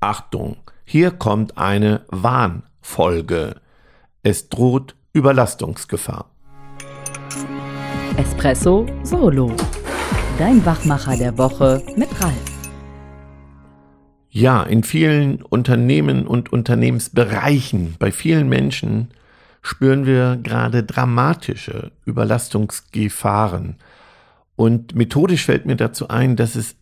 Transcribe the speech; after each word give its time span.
Achtung, 0.00 0.58
hier 0.84 1.10
kommt 1.10 1.58
eine 1.58 2.02
Warnfolge. 2.08 3.56
Es 4.22 4.48
droht 4.48 4.94
Überlastungsgefahr. 5.12 6.30
Espresso 8.16 8.86
Solo. 9.02 9.56
Dein 10.38 10.64
Wachmacher 10.64 11.16
der 11.16 11.36
Woche 11.36 11.82
mit 11.96 12.08
Ralf. 12.20 12.32
Ja, 14.30 14.62
in 14.62 14.84
vielen 14.84 15.42
Unternehmen 15.42 16.28
und 16.28 16.52
Unternehmensbereichen, 16.52 17.96
bei 17.98 18.12
vielen 18.12 18.48
Menschen 18.48 19.08
spüren 19.62 20.06
wir 20.06 20.38
gerade 20.40 20.84
dramatische 20.84 21.90
Überlastungsgefahren. 22.04 23.78
Und 24.54 24.94
methodisch 24.94 25.44
fällt 25.44 25.66
mir 25.66 25.74
dazu 25.74 26.06
ein, 26.06 26.36
dass 26.36 26.54
es 26.54 26.76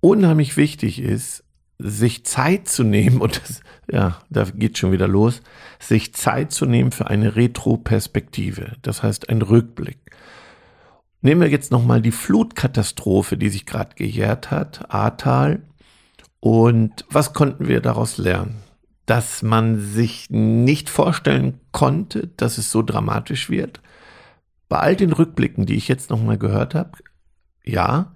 unheimlich 0.00 0.56
wichtig 0.56 1.00
ist, 1.00 1.44
sich 1.78 2.24
Zeit 2.24 2.68
zu 2.68 2.82
nehmen, 2.82 3.20
und 3.20 3.40
das, 3.40 3.60
ja, 3.90 4.20
da 4.30 4.44
geht 4.44 4.78
schon 4.78 4.92
wieder 4.92 5.08
los, 5.08 5.42
sich 5.78 6.14
Zeit 6.14 6.52
zu 6.52 6.66
nehmen 6.66 6.90
für 6.90 7.06
eine 7.08 7.36
Retroperspektive, 7.36 8.72
das 8.82 9.02
heißt 9.02 9.28
ein 9.28 9.42
Rückblick. 9.42 9.98
Nehmen 11.20 11.40
wir 11.40 11.48
jetzt 11.48 11.72
nochmal 11.72 12.00
die 12.00 12.12
Flutkatastrophe, 12.12 13.36
die 13.36 13.48
sich 13.48 13.66
gerade 13.66 13.94
gejährt 13.96 14.50
hat, 14.50 14.92
Ahrtal. 14.92 15.62
Und 16.40 17.04
was 17.10 17.32
konnten 17.32 17.66
wir 17.66 17.80
daraus 17.80 18.18
lernen? 18.18 18.62
Dass 19.06 19.42
man 19.42 19.80
sich 19.80 20.30
nicht 20.30 20.88
vorstellen 20.88 21.60
konnte, 21.72 22.28
dass 22.36 22.58
es 22.58 22.70
so 22.70 22.82
dramatisch 22.82 23.50
wird. 23.50 23.80
Bei 24.68 24.78
all 24.78 24.94
den 24.94 25.12
Rückblicken, 25.12 25.66
die 25.66 25.74
ich 25.74 25.88
jetzt 25.88 26.10
nochmal 26.10 26.38
gehört 26.38 26.76
habe, 26.76 26.92
ja, 27.64 28.12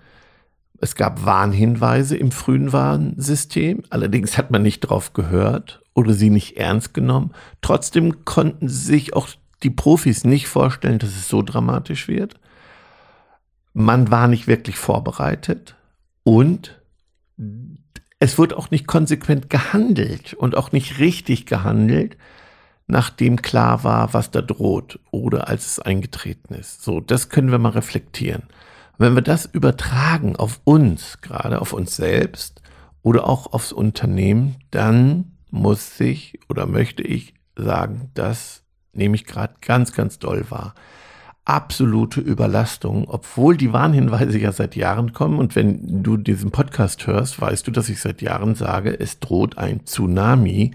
es 0.82 0.96
gab 0.96 1.24
Warnhinweise 1.24 2.16
im 2.16 2.32
frühen 2.32 2.72
Warnsystem, 2.72 3.84
allerdings 3.90 4.36
hat 4.36 4.50
man 4.50 4.62
nicht 4.62 4.80
drauf 4.80 5.12
gehört 5.12 5.80
oder 5.94 6.12
sie 6.12 6.28
nicht 6.28 6.56
ernst 6.56 6.92
genommen. 6.92 7.30
Trotzdem 7.60 8.24
konnten 8.24 8.68
sich 8.68 9.14
auch 9.14 9.28
die 9.62 9.70
Profis 9.70 10.24
nicht 10.24 10.48
vorstellen, 10.48 10.98
dass 10.98 11.10
es 11.10 11.28
so 11.28 11.42
dramatisch 11.42 12.08
wird. 12.08 12.34
Man 13.72 14.10
war 14.10 14.26
nicht 14.26 14.48
wirklich 14.48 14.76
vorbereitet 14.76 15.76
und 16.24 16.82
es 18.18 18.36
wurde 18.36 18.56
auch 18.56 18.72
nicht 18.72 18.88
konsequent 18.88 19.50
gehandelt 19.50 20.34
und 20.34 20.56
auch 20.56 20.72
nicht 20.72 20.98
richtig 20.98 21.46
gehandelt, 21.46 22.16
nachdem 22.88 23.40
klar 23.40 23.84
war, 23.84 24.14
was 24.14 24.32
da 24.32 24.42
droht 24.42 24.98
oder 25.12 25.46
als 25.46 25.64
es 25.66 25.78
eingetreten 25.78 26.54
ist. 26.54 26.82
So, 26.82 26.98
das 26.98 27.28
können 27.28 27.52
wir 27.52 27.58
mal 27.58 27.70
reflektieren. 27.70 28.42
Wenn 29.02 29.16
wir 29.16 29.22
das 29.22 29.46
übertragen 29.46 30.36
auf 30.36 30.60
uns, 30.62 31.20
gerade 31.22 31.60
auf 31.60 31.72
uns 31.72 31.96
selbst 31.96 32.62
oder 33.02 33.28
auch 33.28 33.52
aufs 33.52 33.72
Unternehmen, 33.72 34.58
dann 34.70 35.32
muss 35.50 35.98
ich 35.98 36.38
oder 36.48 36.66
möchte 36.66 37.02
ich 37.02 37.34
sagen, 37.56 38.12
das 38.14 38.62
nehme 38.92 39.16
ich 39.16 39.24
gerade 39.24 39.54
ganz, 39.60 39.92
ganz 39.92 40.20
doll 40.20 40.44
wahr. 40.50 40.74
Absolute 41.44 42.20
Überlastung, 42.20 43.08
obwohl 43.08 43.56
die 43.56 43.72
Warnhinweise 43.72 44.38
ja 44.38 44.52
seit 44.52 44.76
Jahren 44.76 45.12
kommen. 45.12 45.40
Und 45.40 45.56
wenn 45.56 46.04
du 46.04 46.16
diesen 46.16 46.52
Podcast 46.52 47.04
hörst, 47.08 47.40
weißt 47.40 47.66
du, 47.66 47.72
dass 47.72 47.88
ich 47.88 48.00
seit 48.00 48.22
Jahren 48.22 48.54
sage, 48.54 49.00
es 49.00 49.18
droht 49.18 49.58
ein 49.58 49.84
Tsunami, 49.84 50.70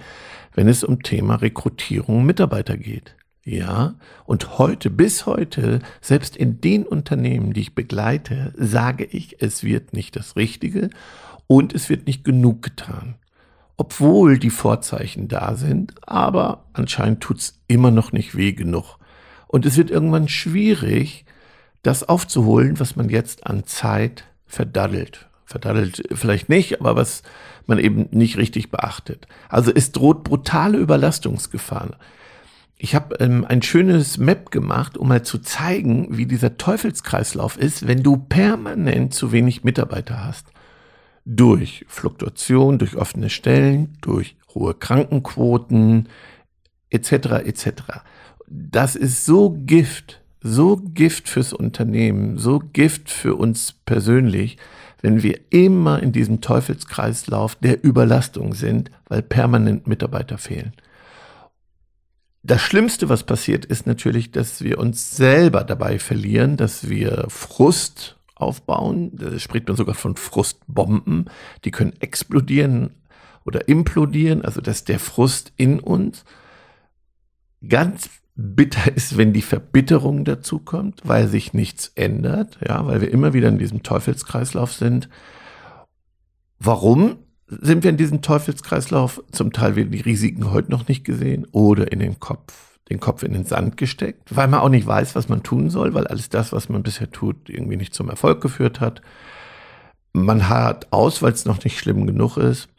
wenn 0.53 0.67
es 0.67 0.83
um 0.83 1.01
Thema 1.01 1.35
Rekrutierung 1.35 2.25
Mitarbeiter 2.25 2.75
geht. 2.75 3.16
Ja, 3.49 3.95
und 4.25 4.57
heute, 4.57 4.89
bis 4.89 5.25
heute, 5.25 5.79
selbst 6.01 6.35
in 6.35 6.59
den 6.59 6.85
Unternehmen, 6.85 7.53
die 7.53 7.61
ich 7.61 7.75
begleite, 7.75 8.51
sage 8.57 9.05
ich, 9.05 9.41
es 9.41 9.63
wird 9.63 9.93
nicht 9.93 10.17
das 10.17 10.35
Richtige 10.35 10.89
und 11.47 11.73
es 11.73 11.87
wird 11.87 12.07
nicht 12.07 12.25
genug 12.25 12.61
getan. 12.61 13.15
Obwohl 13.77 14.37
die 14.37 14.49
Vorzeichen 14.49 15.29
da 15.29 15.55
sind, 15.55 15.93
aber 16.05 16.65
anscheinend 16.73 17.21
tut's 17.21 17.61
immer 17.69 17.89
noch 17.89 18.11
nicht 18.11 18.35
weh 18.35 18.51
genug. 18.51 18.97
Und 19.47 19.65
es 19.65 19.77
wird 19.77 19.91
irgendwann 19.91 20.27
schwierig, 20.27 21.23
das 21.83 22.03
aufzuholen, 22.03 22.81
was 22.81 22.97
man 22.97 23.07
jetzt 23.07 23.47
an 23.47 23.63
Zeit 23.63 24.25
verdaddelt. 24.45 25.29
Verdaddelt 25.45 26.03
vielleicht 26.11 26.49
nicht, 26.49 26.81
aber 26.81 26.97
was 26.97 27.23
man 27.65 27.79
eben 27.79 28.09
nicht 28.11 28.35
richtig 28.35 28.71
beachtet. 28.71 29.25
Also 29.47 29.71
es 29.73 29.93
droht 29.93 30.25
brutale 30.25 30.79
Überlastungsgefahren. 30.79 31.95
Ich 32.79 32.93
habe 32.93 33.15
ähm, 33.19 33.43
ein 33.47 33.63
schönes 33.63 34.19
Map 34.19 34.51
gemacht, 34.51 34.97
um 34.97 35.07
mal 35.07 35.23
zu 35.23 35.39
zeigen, 35.39 36.15
wie 36.15 36.27
dieser 36.27 36.57
Teufelskreislauf 36.57 37.57
ist, 37.57 37.87
wenn 37.87 38.03
du 38.03 38.17
permanent 38.17 39.13
zu 39.15 39.31
wenig 39.31 39.63
Mitarbeiter 39.63 40.23
hast. 40.23 40.47
Durch 41.25 41.85
Fluktuation, 41.87 42.77
durch 42.77 42.95
offene 42.95 43.31
Stellen, 43.31 43.97
durch 44.01 44.35
hohe 44.53 44.75
Krankenquoten 44.75 46.07
etc. 46.91 47.11
etc. 47.45 47.71
Das 48.47 48.95
ist 48.95 49.25
so 49.25 49.57
Gift, 49.65 50.21
so 50.41 50.77
Gift 50.77 51.27
fürs 51.27 51.53
Unternehmen, 51.53 52.37
so 52.37 52.59
Gift 52.59 53.09
für 53.09 53.35
uns 53.35 53.73
persönlich, 53.73 54.57
wenn 55.01 55.23
wir 55.23 55.39
immer 55.49 56.01
in 56.01 56.11
diesem 56.11 56.41
Teufelskreislauf 56.41 57.55
der 57.55 57.83
Überlastung 57.83 58.53
sind, 58.53 58.91
weil 59.07 59.23
permanent 59.23 59.87
Mitarbeiter 59.87 60.37
fehlen. 60.37 60.73
Das 62.43 62.61
Schlimmste, 62.61 63.09
was 63.09 63.23
passiert, 63.23 63.65
ist 63.65 63.87
natürlich, 63.87 64.31
dass 64.31 64.61
wir 64.61 64.79
uns 64.79 65.15
selber 65.15 65.63
dabei 65.63 65.99
verlieren, 65.99 66.55
dass 66.55 66.89
wir 66.89 67.25
Frust 67.29 68.17
aufbauen. 68.35 69.11
Da 69.15 69.37
spricht 69.39 69.67
man 69.67 69.75
sogar 69.75 69.95
von 69.95 70.15
Frustbomben. 70.15 71.29
Die 71.65 71.71
können 71.71 71.93
explodieren 71.99 72.91
oder 73.45 73.67
implodieren, 73.67 74.43
also 74.43 74.61
dass 74.61 74.83
der 74.83 74.99
Frust 74.99 75.53
in 75.57 75.79
uns 75.79 76.23
ganz 77.67 78.09
bitter 78.35 78.95
ist, 78.95 79.17
wenn 79.17 79.33
die 79.33 79.41
Verbitterung 79.41 80.23
dazu 80.23 80.59
kommt, 80.59 81.01
weil 81.03 81.27
sich 81.27 81.53
nichts 81.53 81.91
ändert, 81.95 82.59
ja, 82.65 82.85
weil 82.85 83.01
wir 83.01 83.11
immer 83.11 83.33
wieder 83.33 83.49
in 83.49 83.57
diesem 83.57 83.83
Teufelskreislauf 83.83 84.73
sind. 84.73 85.09
Warum? 86.59 87.17
Sind 87.47 87.83
wir 87.83 87.89
in 87.89 87.97
diesem 87.97 88.21
Teufelskreislauf, 88.21 89.23
zum 89.31 89.53
Teil 89.53 89.75
werden 89.75 89.91
die 89.91 90.01
Risiken 90.01 90.51
heute 90.51 90.71
noch 90.71 90.87
nicht 90.87 91.05
gesehen 91.05 91.47
oder 91.51 91.91
in 91.91 91.99
den 91.99 92.19
Kopf, 92.19 92.77
den 92.89 92.99
Kopf 92.99 93.23
in 93.23 93.33
den 93.33 93.45
Sand 93.45 93.77
gesteckt, 93.77 94.35
weil 94.35 94.47
man 94.47 94.59
auch 94.59 94.69
nicht 94.69 94.85
weiß, 94.85 95.15
was 95.15 95.29
man 95.29 95.43
tun 95.43 95.69
soll, 95.69 95.93
weil 95.93 96.07
alles 96.07 96.29
das, 96.29 96.51
was 96.51 96.69
man 96.69 96.83
bisher 96.83 97.09
tut, 97.09 97.49
irgendwie 97.49 97.77
nicht 97.77 97.93
zum 97.93 98.09
Erfolg 98.09 98.41
geführt 98.41 98.79
hat. 98.81 99.01
Man 100.11 100.49
hat 100.49 100.87
aus, 100.91 101.21
weil 101.21 101.31
es 101.31 101.45
noch 101.45 101.63
nicht 101.63 101.79
schlimm 101.79 102.05
genug 102.05 102.37
ist. 102.37 102.69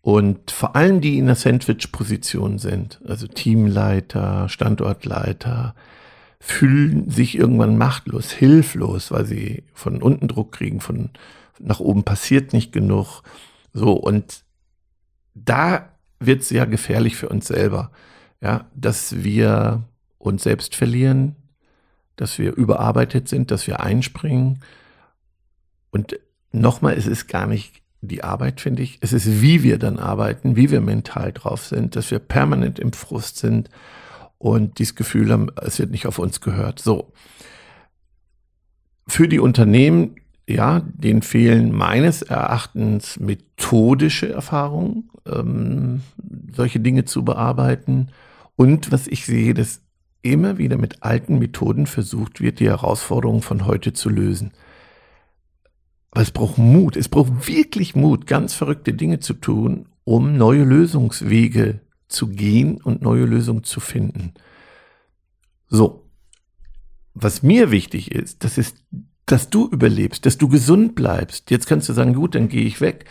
Und 0.00 0.50
vor 0.50 0.74
allem 0.74 1.00
die 1.00 1.18
in 1.18 1.26
der 1.26 1.34
Sandwich-Position 1.34 2.58
sind, 2.58 3.00
also 3.06 3.26
Teamleiter, 3.26 4.48
Standortleiter, 4.48 5.74
fühlen 6.40 7.10
sich 7.10 7.36
irgendwann 7.36 7.76
machtlos, 7.76 8.30
hilflos, 8.30 9.10
weil 9.10 9.26
sie 9.26 9.64
von 9.74 10.00
unten 10.00 10.28
Druck 10.28 10.52
kriegen, 10.52 10.80
von 10.80 11.10
nach 11.58 11.80
oben 11.80 12.04
passiert 12.04 12.52
nicht 12.52 12.72
genug 12.72 13.22
so, 13.72 13.92
und 13.92 14.44
da 15.34 15.88
wird 16.20 16.42
es 16.42 16.50
ja 16.50 16.64
gefährlich 16.64 17.16
für 17.16 17.28
uns 17.28 17.46
selber, 17.46 17.90
ja, 18.40 18.66
dass 18.74 19.22
wir 19.22 19.84
uns 20.18 20.42
selbst 20.42 20.74
verlieren, 20.74 21.36
dass 22.16 22.38
wir 22.38 22.54
überarbeitet 22.54 23.28
sind, 23.28 23.50
dass 23.50 23.66
wir 23.66 23.80
einspringen. 23.80 24.60
Und 25.90 26.18
nochmal, 26.52 26.94
es 26.94 27.06
ist 27.06 27.28
gar 27.28 27.46
nicht 27.46 27.82
die 28.00 28.22
Arbeit, 28.22 28.60
finde 28.60 28.82
ich. 28.82 28.98
Es 29.00 29.12
ist, 29.12 29.40
wie 29.40 29.62
wir 29.62 29.78
dann 29.78 29.98
arbeiten, 29.98 30.56
wie 30.56 30.70
wir 30.70 30.80
mental 30.80 31.32
drauf 31.32 31.64
sind, 31.64 31.96
dass 31.96 32.10
wir 32.10 32.18
permanent 32.18 32.78
im 32.78 32.92
Frust 32.92 33.38
sind 33.38 33.70
und 34.38 34.78
dieses 34.78 34.94
Gefühl 34.94 35.32
haben, 35.32 35.48
es 35.62 35.78
wird 35.78 35.90
nicht 35.90 36.06
auf 36.06 36.18
uns 36.18 36.40
gehört. 36.40 36.78
So. 36.80 37.12
Für 39.06 39.26
die 39.26 39.40
Unternehmen 39.40 40.16
ja, 40.48 40.80
denen 40.80 41.22
fehlen 41.22 41.72
meines 41.72 42.22
Erachtens 42.22 43.20
methodische 43.20 44.32
Erfahrungen, 44.32 45.10
ähm, 45.26 46.00
solche 46.54 46.80
Dinge 46.80 47.04
zu 47.04 47.22
bearbeiten. 47.24 48.08
Und 48.56 48.90
was 48.90 49.06
ich 49.06 49.26
sehe, 49.26 49.52
dass 49.52 49.82
immer 50.22 50.56
wieder 50.56 50.78
mit 50.78 51.02
alten 51.02 51.38
Methoden 51.38 51.86
versucht 51.86 52.40
wird, 52.40 52.60
die 52.60 52.68
Herausforderungen 52.68 53.42
von 53.42 53.66
heute 53.66 53.92
zu 53.92 54.08
lösen. 54.08 54.52
Aber 56.10 56.22
es 56.22 56.30
braucht 56.30 56.56
Mut, 56.56 56.96
es 56.96 57.08
braucht 57.08 57.46
wirklich 57.46 57.94
Mut, 57.94 58.26
ganz 58.26 58.54
verrückte 58.54 58.94
Dinge 58.94 59.20
zu 59.20 59.34
tun, 59.34 59.86
um 60.04 60.36
neue 60.38 60.64
Lösungswege 60.64 61.80
zu 62.08 62.28
gehen 62.28 62.80
und 62.80 63.02
neue 63.02 63.26
Lösungen 63.26 63.64
zu 63.64 63.80
finden. 63.80 64.32
So. 65.68 66.04
Was 67.20 67.42
mir 67.42 67.70
wichtig 67.70 68.12
ist, 68.12 68.44
das 68.44 68.58
ist 68.58 68.76
dass 69.32 69.50
du 69.50 69.68
überlebst, 69.68 70.26
dass 70.26 70.38
du 70.38 70.48
gesund 70.48 70.94
bleibst. 70.94 71.50
Jetzt 71.50 71.66
kannst 71.66 71.88
du 71.88 71.92
sagen, 71.92 72.14
gut, 72.14 72.34
dann 72.34 72.48
gehe 72.48 72.64
ich 72.64 72.80
weg. 72.80 73.04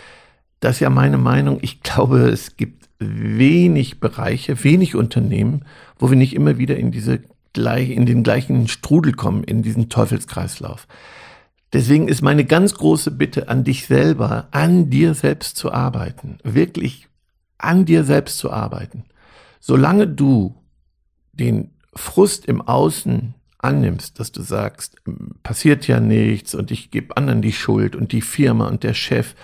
Das 0.60 0.78
ist 0.78 0.80
ja 0.82 0.90
meine 0.90 1.18
Meinung. 1.18 1.60
Ich 1.62 1.82
glaube, 1.82 2.30
es 2.30 2.58
gibt 2.58 2.90
wenig 3.00 4.00
Bereiche, 4.00 4.64
wenig 4.64 4.96
Unternehmen, 4.96 5.66
wo 6.00 6.10
wir 6.10 6.18
nicht 6.18 6.36
immer 6.36 6.58
wieder 6.58 6.78
in 6.78 6.92
diese 6.92 7.22
in 7.56 8.06
den 8.06 8.22
gleichen 8.22 8.68
Strudel 8.68 9.14
kommen, 9.14 9.44
in 9.44 9.64
diesen 9.64 9.90
Teufelskreislauf. 9.90 10.88
Deswegen 11.74 12.08
ist 12.08 12.22
meine 12.22 12.46
ganz 12.46 12.76
große 12.76 13.10
Bitte 13.10 13.50
an 13.50 13.64
dich 13.64 13.88
selber, 13.88 14.48
an 14.52 14.92
dir 14.92 15.16
selbst 15.16 15.58
zu 15.58 15.72
arbeiten. 15.72 16.38
Wirklich 16.44 17.08
an 17.58 17.86
dir 17.86 18.04
selbst 18.04 18.38
zu 18.38 18.52
arbeiten. 18.52 19.06
Solange 19.60 20.08
du 20.08 20.54
den 21.34 21.72
Frust 21.96 22.46
im 22.46 22.62
Außen 22.62 23.34
annimmst, 23.60 24.20
dass 24.20 24.32
du 24.32 24.42
sagst, 24.42 24.98
passiert 25.44 25.88
ja 25.88 26.00
nichts 26.00 26.54
und 26.54 26.72
ich 26.72 26.92
gebe 26.92 27.18
anderen 27.18 27.42
die 27.42 27.54
Schuld 27.54 27.96
und 27.96 28.12
die 28.12 28.22
Firma 28.22 28.68
und 28.68 28.84
der 28.84 28.94
Chef 28.94 29.36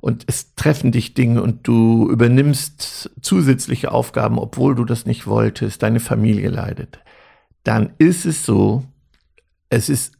und 0.00 0.24
es 0.26 0.54
treffen 0.54 0.92
dich 0.92 1.14
Dinge 1.14 1.42
und 1.42 1.66
du 1.66 2.08
übernimmst 2.10 3.10
zusätzliche 3.20 3.92
Aufgaben, 3.92 4.38
obwohl 4.38 4.74
du 4.74 4.84
das 4.84 5.04
nicht 5.04 5.26
wolltest, 5.26 5.82
deine 5.82 6.00
Familie 6.00 6.48
leidet, 6.48 7.00
dann 7.64 7.90
ist 7.98 8.24
es 8.24 8.44
so, 8.44 8.84
es 9.68 9.88
ist 9.88 10.14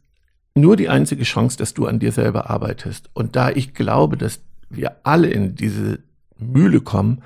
nur 0.53 0.75
die 0.75 0.89
einzige 0.89 1.23
Chance, 1.23 1.57
dass 1.57 1.73
du 1.73 1.87
an 1.87 1.99
dir 1.99 2.11
selber 2.11 2.49
arbeitest. 2.49 3.09
Und 3.13 3.35
da 3.35 3.49
ich 3.49 3.73
glaube, 3.73 4.17
dass 4.17 4.41
wir 4.69 4.97
alle 5.03 5.29
in 5.29 5.55
diese 5.55 5.99
Mühle 6.37 6.81
kommen, 6.81 7.23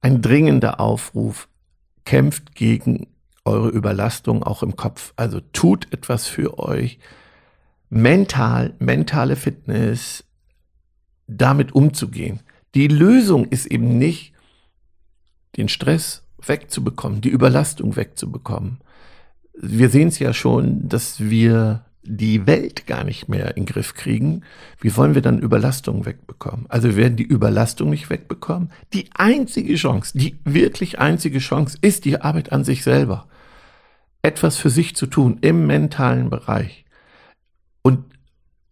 ein 0.00 0.22
dringender 0.22 0.80
Aufruf, 0.80 1.48
kämpft 2.04 2.54
gegen 2.54 3.06
eure 3.44 3.68
Überlastung 3.68 4.42
auch 4.42 4.62
im 4.62 4.76
Kopf. 4.76 5.12
Also 5.16 5.40
tut 5.52 5.92
etwas 5.92 6.26
für 6.26 6.58
euch. 6.58 6.98
Mental, 7.88 8.74
mentale 8.78 9.36
Fitness, 9.36 10.24
damit 11.26 11.74
umzugehen. 11.74 12.40
Die 12.74 12.88
Lösung 12.88 13.46
ist 13.46 13.66
eben 13.66 13.98
nicht, 13.98 14.32
den 15.56 15.68
Stress 15.68 16.24
wegzubekommen, 16.44 17.20
die 17.20 17.28
Überlastung 17.28 17.96
wegzubekommen. 17.96 18.78
Wir 19.54 19.90
sehen 19.90 20.08
es 20.08 20.18
ja 20.18 20.32
schon, 20.32 20.88
dass 20.88 21.20
wir 21.20 21.84
die 22.02 22.46
Welt 22.46 22.86
gar 22.86 23.04
nicht 23.04 23.28
mehr 23.28 23.56
in 23.56 23.64
den 23.64 23.72
Griff 23.72 23.94
kriegen, 23.94 24.42
wie 24.80 24.96
wollen 24.96 25.14
wir 25.14 25.22
dann 25.22 25.38
Überlastung 25.38 26.06
wegbekommen? 26.06 26.66
Also 26.68 26.88
wir 26.88 26.96
werden 26.96 27.16
die 27.16 27.24
Überlastung 27.24 27.90
nicht 27.90 28.08
wegbekommen. 28.08 28.70
Die 28.94 29.10
einzige 29.14 29.74
Chance, 29.74 30.16
die 30.16 30.38
wirklich 30.44 30.98
einzige 30.98 31.38
Chance 31.38 31.78
ist 31.82 32.04
die 32.04 32.20
Arbeit 32.20 32.52
an 32.52 32.64
sich 32.64 32.82
selber. 32.82 33.26
Etwas 34.22 34.56
für 34.56 34.70
sich 34.70 34.96
zu 34.96 35.06
tun 35.06 35.38
im 35.42 35.66
mentalen 35.66 36.30
Bereich. 36.30 36.84
Und 37.82 38.04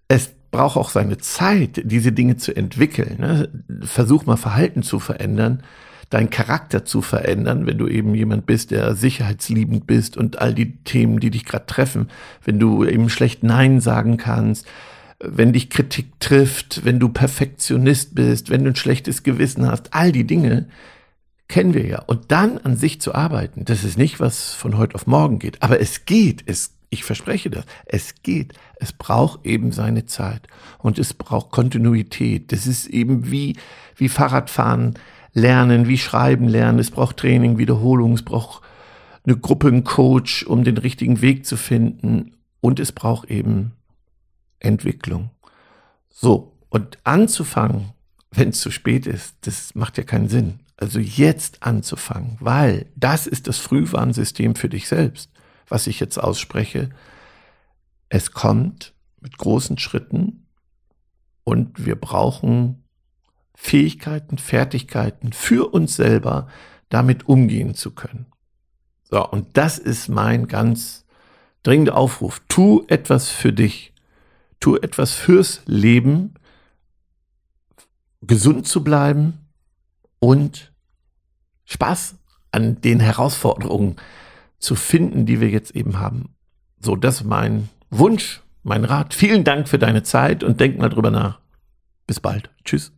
es 0.09 0.31
braucht 0.51 0.79
auch 0.79 0.91
seine 0.91 1.19
Zeit, 1.19 1.83
diese 1.85 2.13
Dinge 2.13 2.37
zu 2.37 2.57
entwickeln. 2.57 3.19
Ne? 3.19 3.65
Versuch 3.83 4.25
mal 4.25 4.37
Verhalten 4.37 4.83
zu 4.83 4.99
verändern 4.99 5.63
deinen 6.11 6.31
Charakter 6.31 6.85
zu 6.85 7.03
verändern, 7.03 7.67
wenn 7.67 7.79
du 7.79 7.87
eben 7.87 8.15
jemand 8.15 8.47
bist, 8.47 8.71
der 8.71 8.95
sicherheitsliebend 8.95 9.87
bist 9.87 10.17
und 10.17 10.41
all 10.41 10.55
die 10.55 10.77
Themen, 10.85 11.21
die 11.21 11.31
dich 11.31 11.45
gerade 11.45 11.67
treffen, 11.67 12.09
wenn 12.45 12.59
du 12.59 12.85
eben 12.85 13.11
schlecht 13.11 13.43
Nein 13.43 13.81
sagen 13.81 14.17
kannst, 14.17 14.67
wenn 15.21 15.53
dich 15.53 15.69
Kritik 15.69 16.19
trifft, 16.21 16.85
wenn 16.85 16.99
du 16.99 17.09
Perfektionist 17.09 18.15
bist, 18.15 18.51
wenn 18.51 18.65
du 18.65 18.71
ein 18.71 18.77
schlechtes 18.77 19.23
Gewissen 19.23 19.67
hast, 19.67 19.93
all 19.93 20.13
die 20.13 20.27
Dinge 20.27 20.69
kennen 21.49 21.75
wir 21.75 21.87
ja. 21.87 22.01
Und 22.01 22.31
dann 22.31 22.59
an 22.59 22.77
sich 22.77 23.01
zu 23.01 23.15
arbeiten, 23.15 23.65
das 23.65 23.85
ist 23.85 23.99
nicht, 23.99 24.21
was 24.21 24.55
von 24.55 24.79
heute 24.79 24.95
auf 24.95 25.07
morgen 25.07 25.39
geht, 25.39 25.63
aber 25.63 25.81
es 25.81 26.05
geht, 26.05 26.45
es 26.47 26.75
ich 26.91 27.05
verspreche 27.05 27.51
das. 27.51 27.65
Es 27.85 28.23
geht. 28.23 28.55
Es 28.77 28.93
braucht 28.93 29.45
eben 29.45 29.73
seine 29.73 30.07
Zeit. 30.07 30.49
Und 30.79 30.99
es 30.99 31.13
braucht 31.13 31.51
Kontinuität. 31.51 32.51
Das 32.51 32.67
ist 32.67 32.87
eben 32.87 33.31
wie, 33.31 33.57
wie 33.97 34.09
Fahrradfahren 34.09 34.95
lernen, 35.39 35.89
wie 35.89 35.99
schreiben 35.99 36.49
lernen. 36.49 36.79
Es 36.79 36.91
braucht 36.91 37.17
Training, 37.17 37.59
Wiederholung, 37.59 38.15
es 38.15 38.23
braucht 38.23 38.63
eine 39.25 39.37
Gruppe, 39.37 39.69
einen 39.69 39.85
Coach, 39.85 40.45
um 40.45 40.65
den 40.65 40.79
richtigen 40.79 41.21
Weg 41.21 41.47
zu 41.47 41.57
finden. 41.57 42.35
Und 42.61 42.81
es 42.81 42.93
braucht 42.93 43.31
eben 43.31 43.73
Entwicklung. 44.59 45.31
So, 46.09 46.53
und 46.69 46.99
anzufangen, 47.05 47.93
wenn 48.31 48.51
es 48.51 48.61
zu 48.61 48.71
spät 48.71 49.07
ist, 49.07 49.37
das 49.43 49.75
macht 49.75 49.97
ja 49.97 50.05
keinen 50.05 50.29
Sinn. 50.29 50.61
Also 50.77 51.01
jetzt 51.01 51.63
anzufangen, 51.63 52.37
weil 52.41 52.87
das 52.95 53.27
ist 53.27 53.49
das 53.49 53.59
Frühwarnsystem 53.59 54.55
für 54.55 54.69
dich 54.69 54.89
selbst, 54.89 55.31
was 55.69 55.87
ich 55.87 55.99
jetzt 55.99 56.19
ausspreche. 56.19 56.91
Es 58.09 58.33
kommt 58.33 58.95
mit 59.21 59.39
großen 59.39 59.79
Schritten 59.79 60.47
und 61.43 61.85
wir 61.85 61.97
brauchen 61.97 62.85
Fähigkeiten, 63.61 64.39
Fertigkeiten 64.39 65.33
für 65.33 65.75
uns 65.75 65.97
selber 65.97 66.47
damit 66.91 67.29
umgehen 67.29 67.75
zu 67.75 67.91
können. 67.91 68.27
So, 69.03 69.29
und 69.29 69.57
das 69.57 69.79
ist 69.79 70.09
mein 70.09 70.47
ganz 70.47 71.05
dringender 71.65 71.97
Aufruf. 71.97 72.41
Tu 72.49 72.85
etwas 72.87 73.29
für 73.29 73.53
dich. 73.53 73.93
Tu 74.61 74.77
etwas 74.77 75.13
fürs 75.13 75.63
Leben, 75.67 76.35
gesund 78.23 78.67
zu 78.67 78.85
bleiben 78.85 79.39
und 80.21 80.73
Spaß 81.65 82.15
an 82.53 82.81
den 82.81 83.01
Herausforderungen 83.01 83.97
zu 84.61 84.77
finden, 84.77 85.27
die 85.27 85.41
wir 85.41 85.49
jetzt 85.49 85.75
eben 85.75 85.99
haben. 85.99 86.35
So, 86.81 86.95
das 86.95 87.23
ist 87.23 87.27
mein 87.27 87.69
Wunsch, 87.91 88.41
mein 88.63 88.85
Rat. 88.85 89.15
Vielen 89.15 89.43
Dank 89.43 89.69
für 89.69 89.79
deine 89.79 90.05
Zeit 90.05 90.45
und 90.45 90.61
denk 90.61 90.79
mal 90.79 90.89
drüber 90.89 91.11
nach. 91.11 91.41
Bis 92.07 92.21
bald. 92.21 92.51
Tschüss. 92.65 92.98